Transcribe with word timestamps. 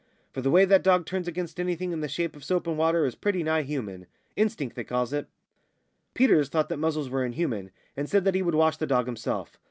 "For 0.31 0.41
the 0.41 0.49
way 0.49 0.65
that 0.65 0.81
dog 0.81 1.05
turns 1.05 1.27
against 1.27 1.59
anything 1.59 1.91
in 1.91 1.99
the 2.01 2.07
shape 2.07 2.35
of 2.35 2.43
soap 2.43 2.65
and 2.65 2.75
water 2.75 3.05
is 3.05 3.13
pretty 3.13 3.43
nigh 3.43 3.61
human. 3.61 4.07
Instink, 4.35 4.73
they 4.73 4.83
calls 4.83 5.13
it." 5.13 5.27
Peters 6.15 6.49
thought 6.49 6.69
that 6.69 6.77
muzzles 6.77 7.07
were 7.11 7.23
inhuman, 7.23 7.69
and 7.95 8.09
said 8.09 8.23
that 8.25 8.33
he 8.33 8.41
would 8.41 8.55
wash 8.55 8.77
the 8.77 8.87
dog 8.87 9.05
himself. 9.05 9.59